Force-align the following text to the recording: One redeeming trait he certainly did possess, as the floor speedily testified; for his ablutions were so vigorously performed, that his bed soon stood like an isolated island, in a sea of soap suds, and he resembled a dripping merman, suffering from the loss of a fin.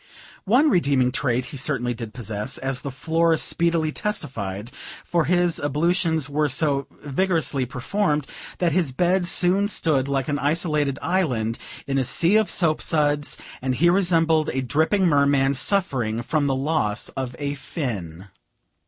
One 0.45 0.71
redeeming 0.71 1.11
trait 1.11 1.45
he 1.53 1.57
certainly 1.57 1.93
did 1.93 2.11
possess, 2.11 2.57
as 2.57 2.81
the 2.81 2.89
floor 2.89 3.37
speedily 3.37 3.91
testified; 3.91 4.71
for 5.05 5.25
his 5.25 5.59
ablutions 5.59 6.27
were 6.27 6.49
so 6.49 6.87
vigorously 7.03 7.67
performed, 7.67 8.25
that 8.57 8.71
his 8.71 8.91
bed 8.91 9.27
soon 9.27 9.67
stood 9.67 10.07
like 10.07 10.27
an 10.27 10.39
isolated 10.39 10.97
island, 11.03 11.59
in 11.85 11.99
a 11.99 12.03
sea 12.03 12.35
of 12.37 12.49
soap 12.49 12.81
suds, 12.81 13.37
and 13.61 13.75
he 13.75 13.91
resembled 13.91 14.49
a 14.49 14.63
dripping 14.63 15.05
merman, 15.05 15.53
suffering 15.53 16.23
from 16.23 16.47
the 16.47 16.55
loss 16.55 17.09
of 17.09 17.35
a 17.37 17.53
fin. 17.53 18.25